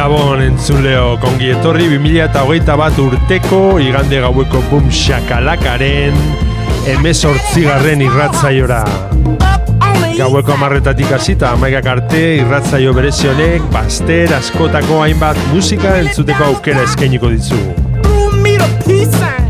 [0.00, 6.14] Gabon entzuleo, kongi etorri 2008 bat urteko igande gaueko bum shakalakaren
[6.88, 8.78] emezortzigarren irratzaiora.
[10.16, 17.60] Gaueko amarretatik hasita amaikak arte irratzaio berezionek baster askotako hainbat musika entzuteko aukera eskainiko ditzu.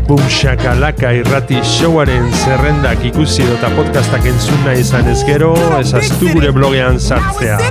[0.09, 6.51] Bum shakalaka irrati showaren zerrendak ikusi eta podcastak entzun nahi izan ez gero, ezaztu gure
[6.59, 7.61] blogean sartzea.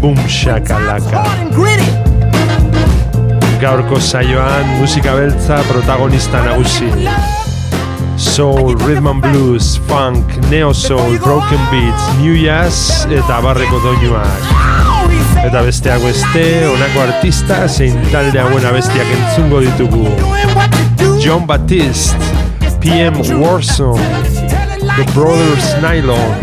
[0.00, 1.24] bumshakalaka
[3.60, 6.86] Gaurko saioan musika beltza protagonista nagusi.
[8.16, 14.48] Soul, Rhythm and Blues, Funk, Neo Soul, Broken Beats, New Jazz eta barreko doinuak.
[15.44, 20.08] Eta besteak beste, honako artista zein talde hauen abestiak entzungo ditugu.
[21.20, 22.16] John Baptiste,
[22.80, 24.39] PM Warzone,
[24.96, 26.40] The Brothers Nylon,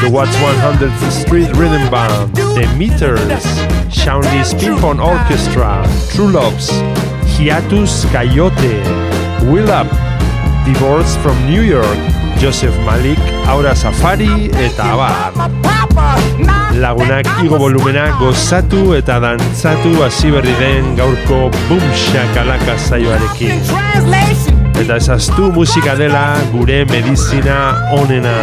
[0.00, 3.44] The Watts 100th Street Rhythm Band, The Meters,
[3.94, 6.70] Shawnee Ping-Pong Orchestra, True Loves,
[7.36, 8.80] Hiatus Coyote,
[9.52, 9.86] Will Up,
[10.64, 11.98] Divorce from New York,
[12.38, 15.32] Joseph Malik, Aura Safari eta abar.
[16.80, 23.60] Lagunak igo volumena gozatu eta dantzatu hasi berri den gaurko boom shakalaka zaioarekin.
[24.80, 26.22] Eta ezaztu musika dela
[26.54, 27.56] gure medizina
[27.92, 28.36] onena.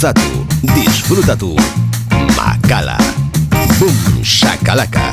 [0.00, 1.52] Dantzatu, disfrutatu.
[2.32, 2.96] Makala.
[3.76, 5.09] Boom, shakalaka.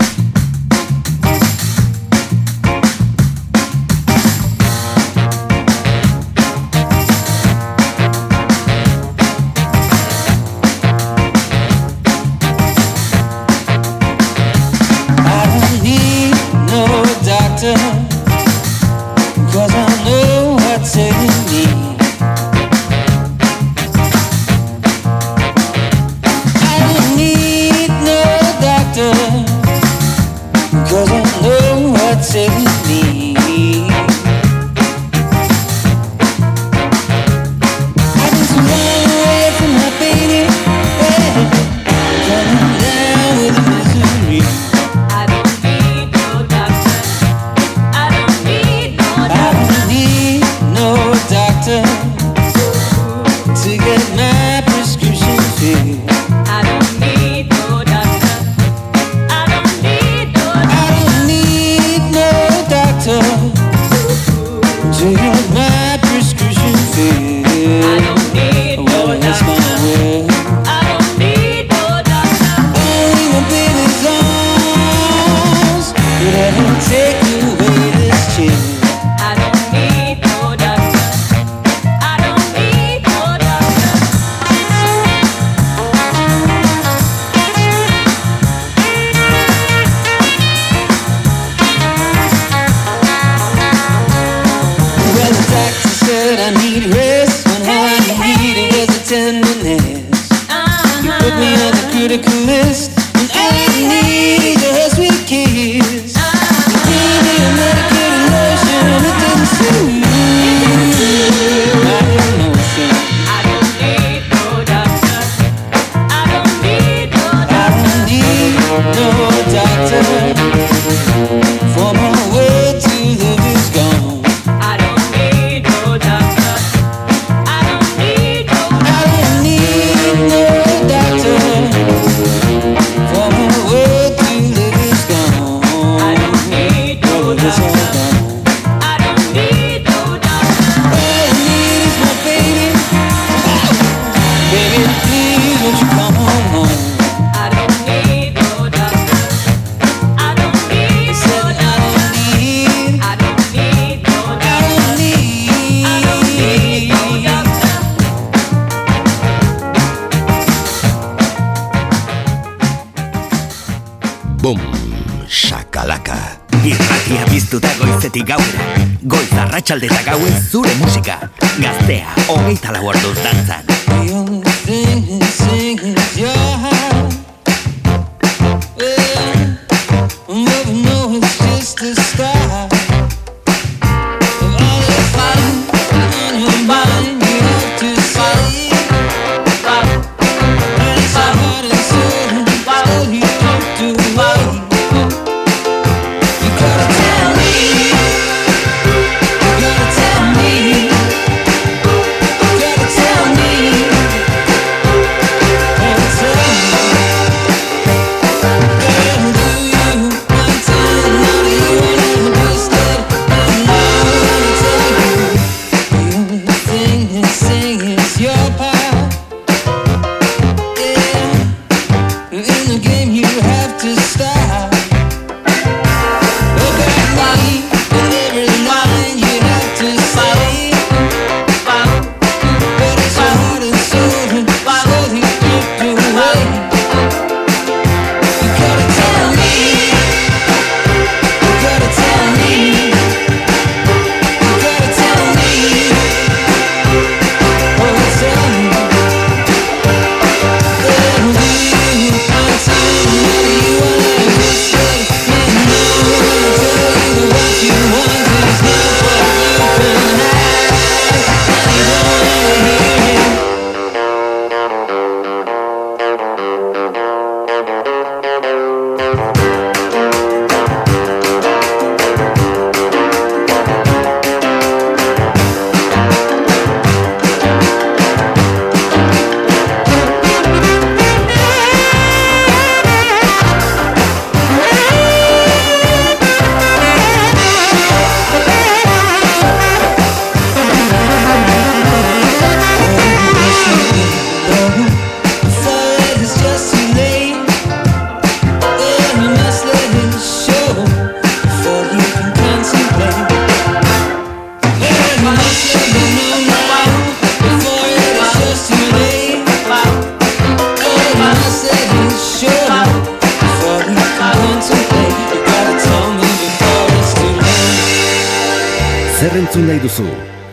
[319.88, 320.04] Duzu?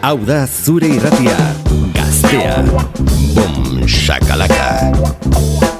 [0.01, 1.37] Hau da zure irratia.
[1.95, 2.63] Gaztea.
[3.35, 5.74] Bum, shakalaka.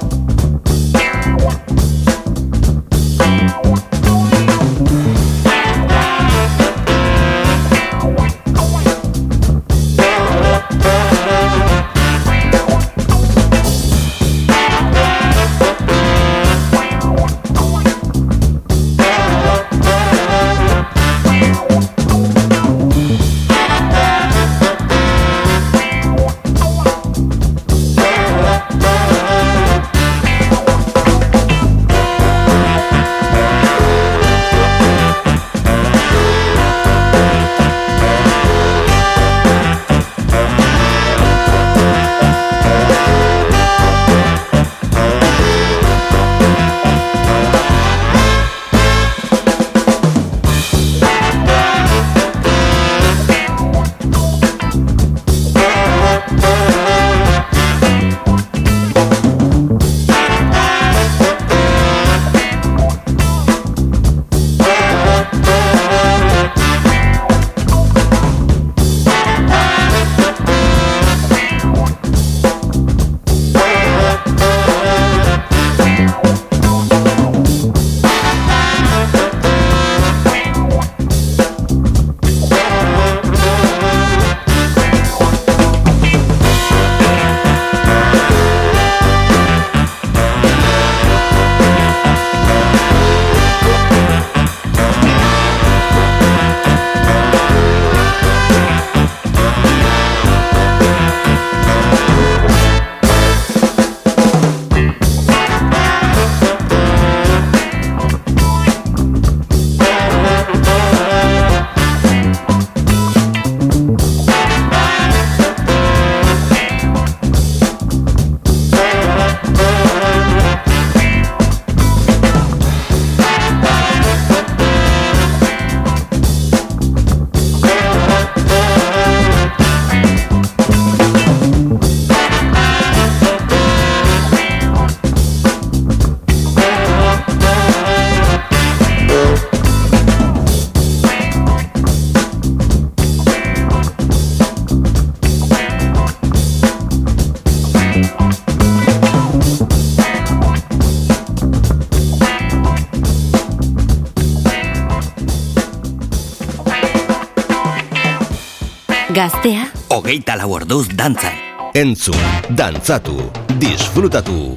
[159.15, 161.37] Gaztea, Hogeita lau orduz dantzan.
[161.71, 162.19] Entzun,
[162.51, 163.15] dantzatu,
[163.61, 164.51] disfrutatu.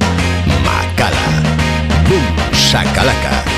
[0.64, 1.28] Makala.
[2.08, 3.57] Bum, shakalaka.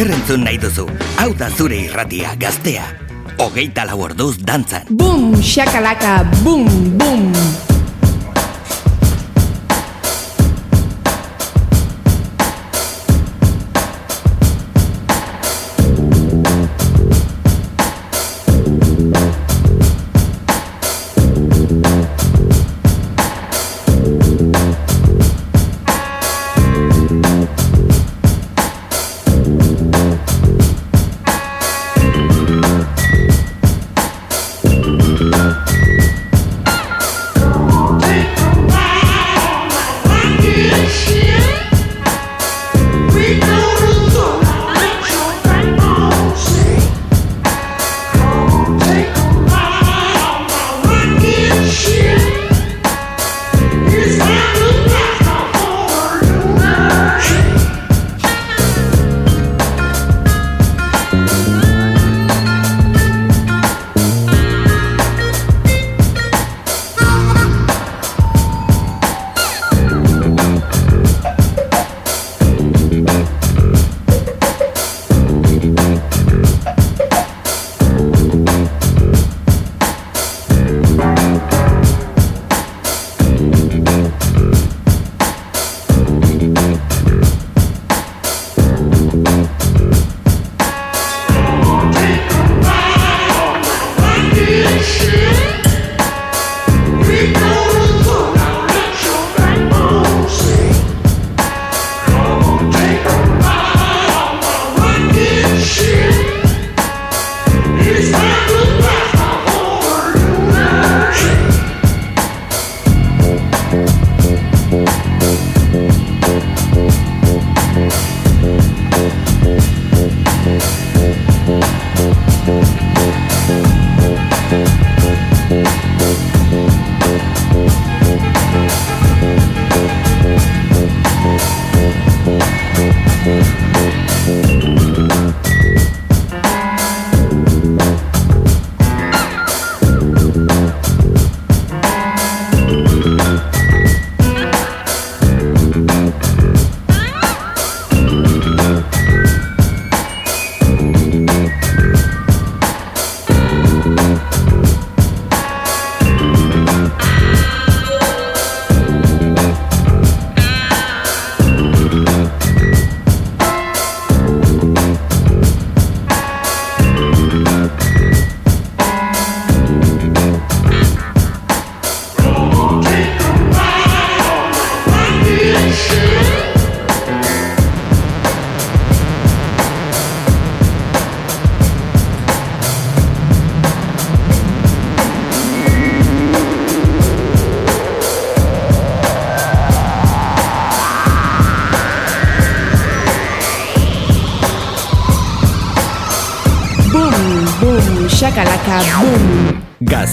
[0.00, 0.86] Zer entzun nahi duzu?
[1.20, 2.86] Hau da zure irratia gaztea.
[3.36, 4.88] Hogeita lau orduz dantzan.
[4.96, 6.64] Boom, shakalaka, boom,
[6.96, 7.28] boom.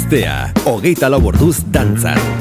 [0.07, 2.36] Gaztea, hogeita lau orduz dantzan.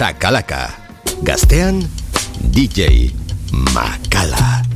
[0.00, 0.72] Shakalaka.
[1.20, 1.84] Gaztean,
[2.40, 3.12] DJ
[3.52, 4.69] Makala.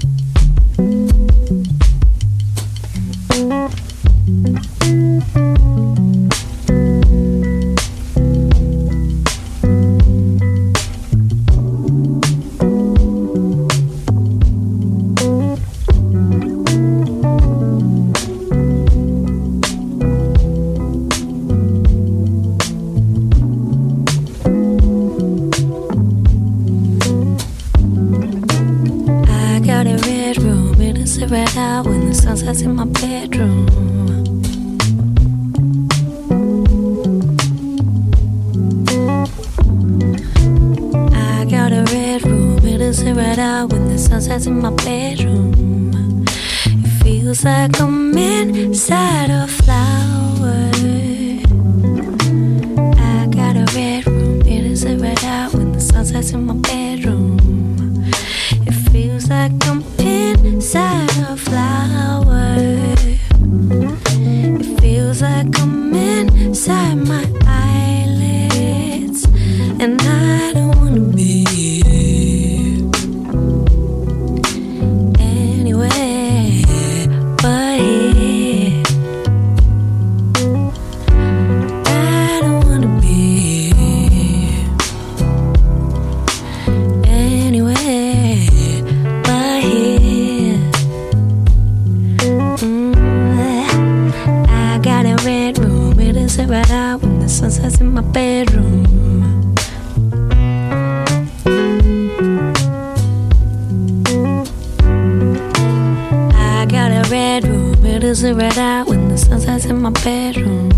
[108.59, 110.71] out when the sun sets in my bedroom.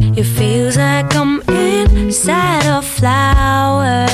[0.00, 4.06] It feels like I'm inside a flower.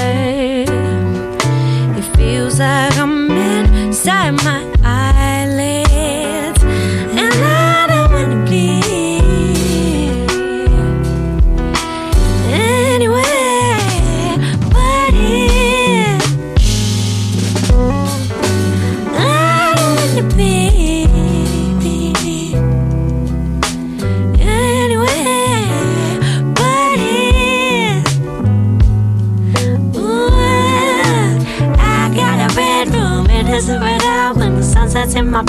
[1.98, 4.65] It feels like I'm inside my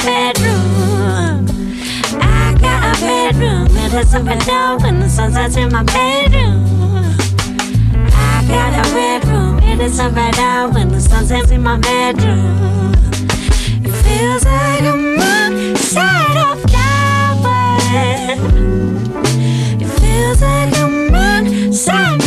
[0.07, 1.45] bedroom.
[2.21, 3.65] I got a bedroom.
[3.83, 6.63] It has a window and the sunset's in my bedroom.
[8.13, 9.59] I got a bedroom.
[9.61, 12.93] and It is a window and the sunset's in my bedroom.
[13.87, 18.37] It feels like a moon side of nowhere.
[19.83, 22.26] It feels like a moon side.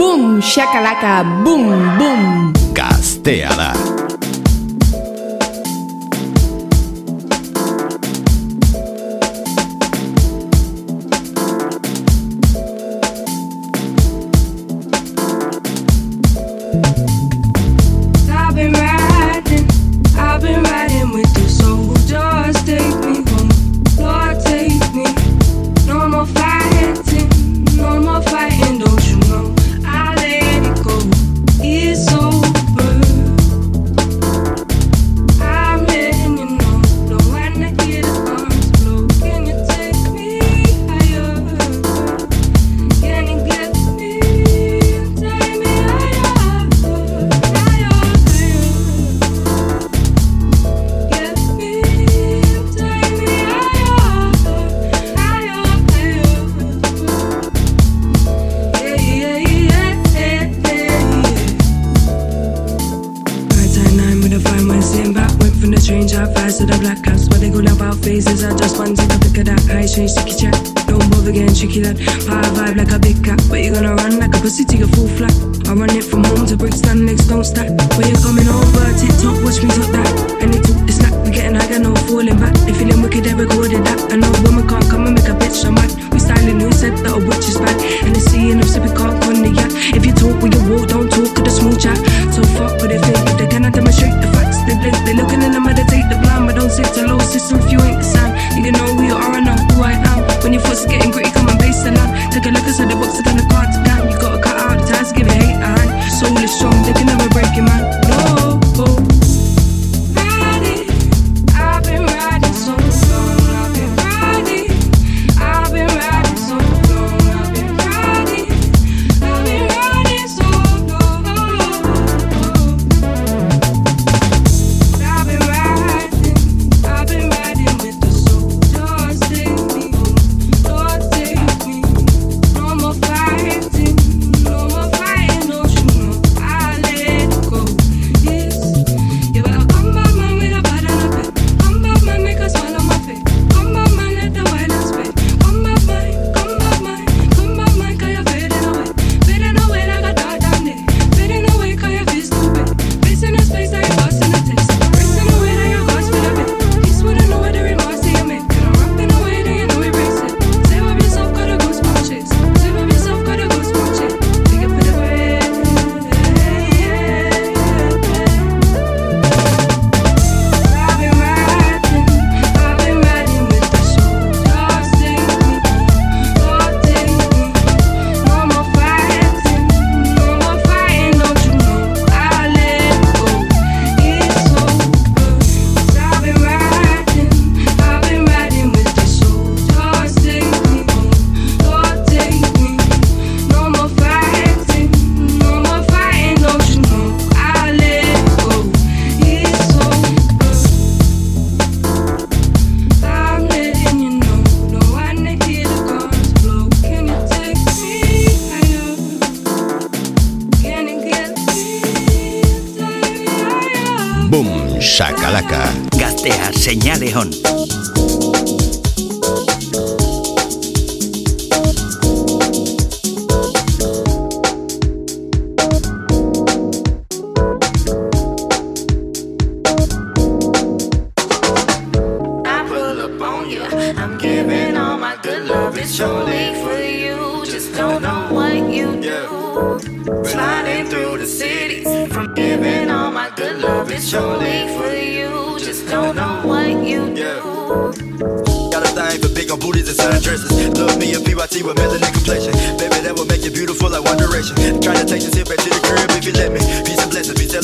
[0.00, 2.52] Boom, shakalaka, boom, boom.
[2.72, 3.99] Gaztea da.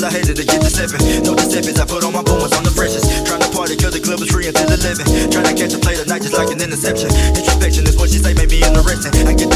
[0.07, 1.03] I hated to get to sipping.
[1.27, 3.11] No deceptions, I put on my boomers on the freshest.
[3.27, 5.03] Trying to party, cause the club is free until eleven.
[5.03, 5.27] the.
[5.35, 7.11] Trying to catch a play tonight just like an interception.
[7.35, 9.11] Introspection is what she say, made me interesting.
[9.27, 9.51] I get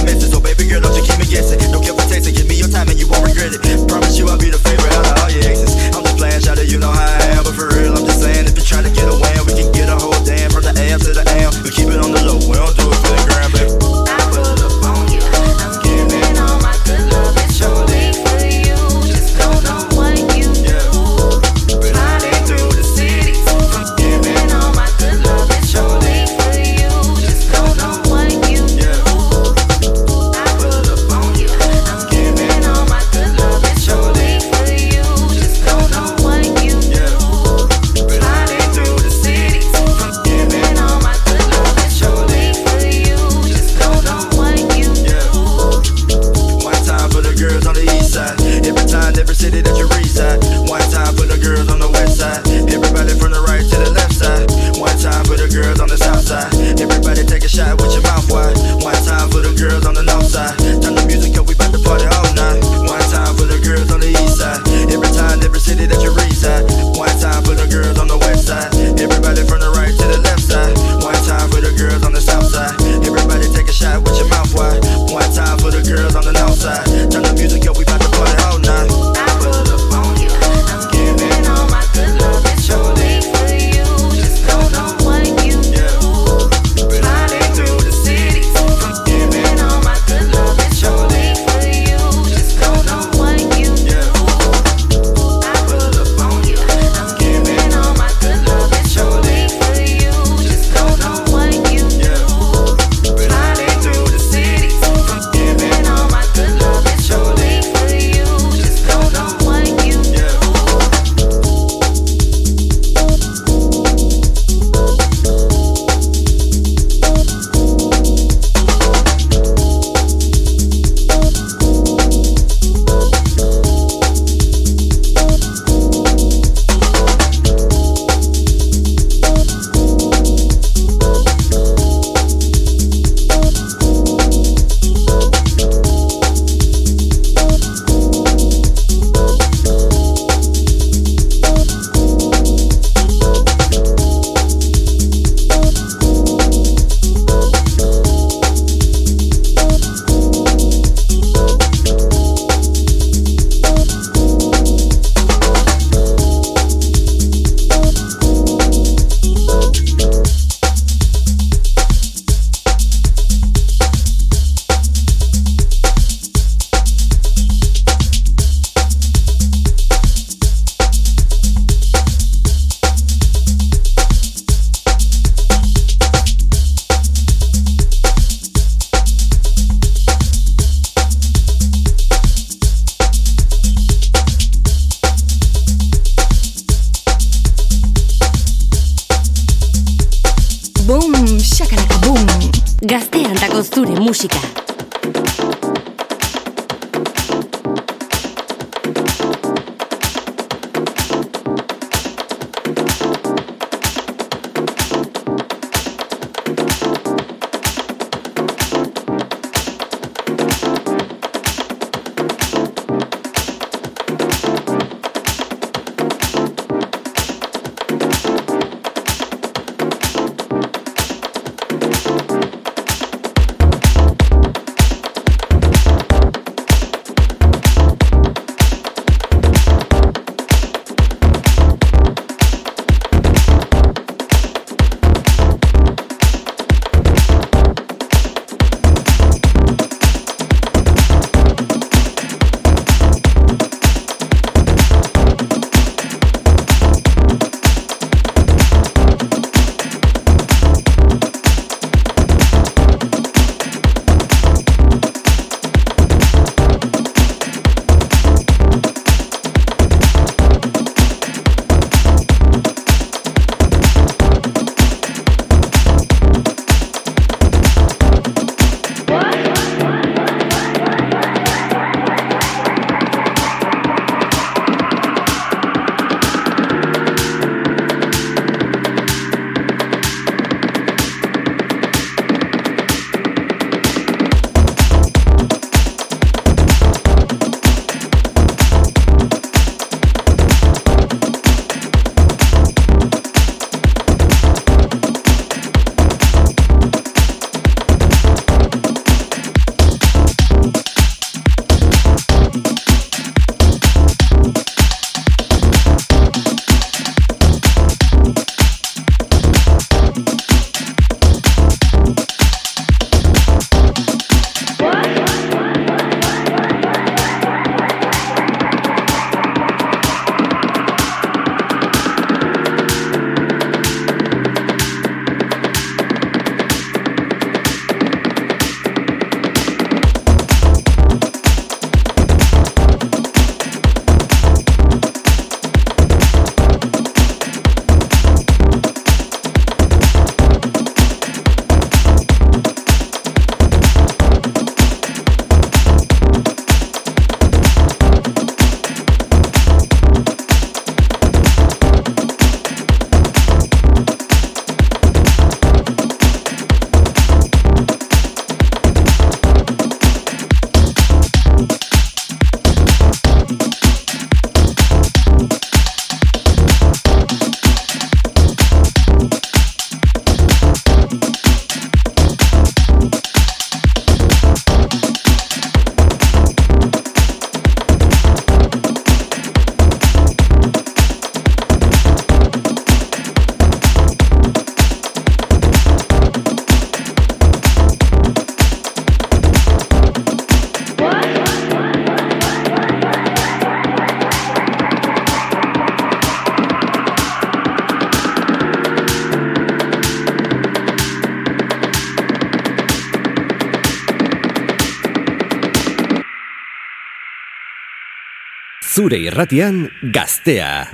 [409.00, 410.90] zure irratian gaztea.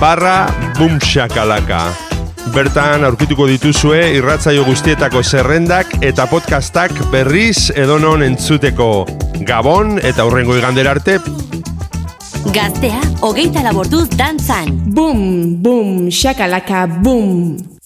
[0.00, 0.46] barra
[0.78, 2.11] bumshakalaka.
[2.50, 9.06] Bertan aurkituko dituzue irratzaio guztietako zerrendak eta podcastak berriz edonon entzuteko.
[9.46, 11.20] Gabon eta hurrengo igandera arte.
[12.52, 14.74] Gaztea, hogeita laborduz dantzan.
[14.90, 17.81] Boom, boom, shakalaka, boom.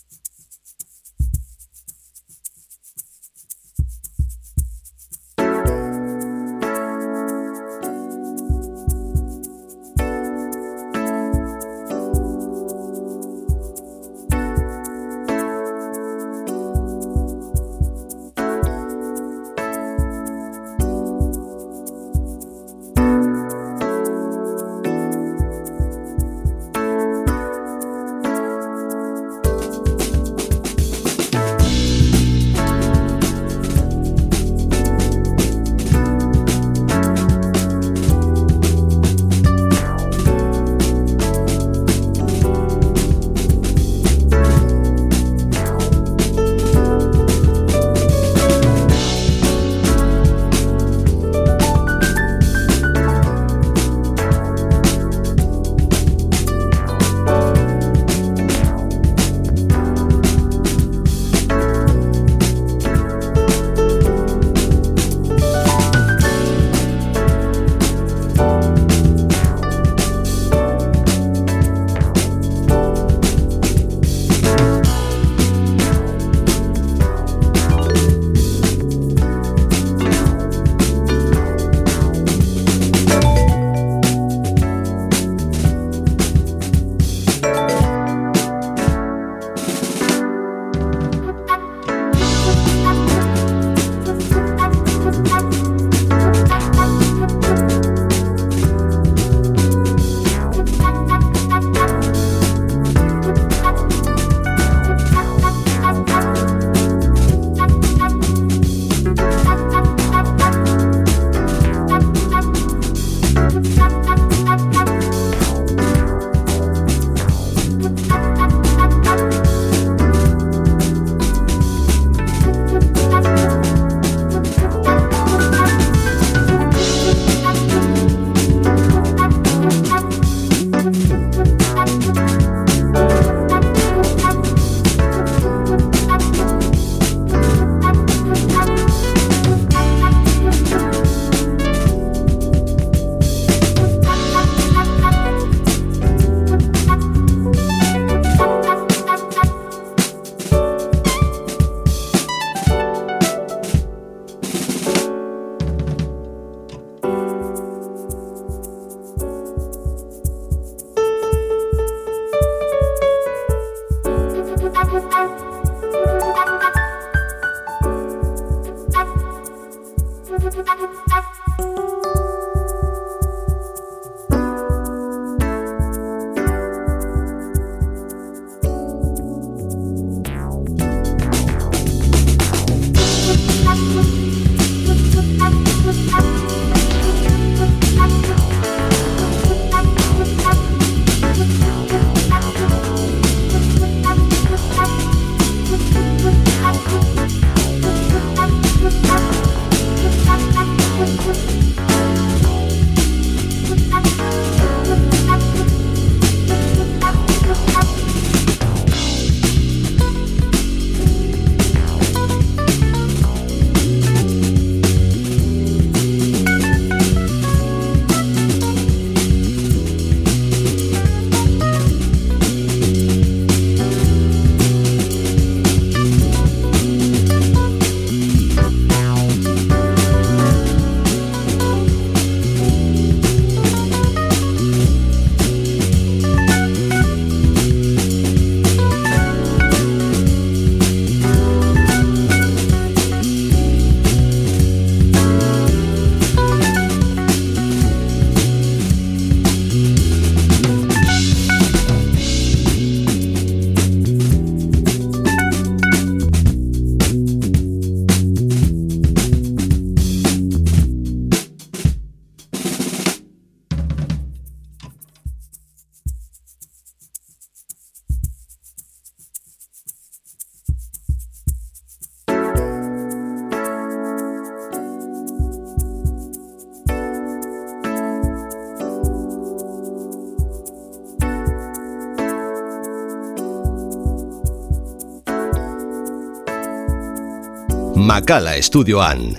[288.07, 289.35] Makala estudioan.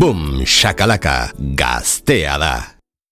[0.00, 2.71] Bum, shakalaka, gaztea da.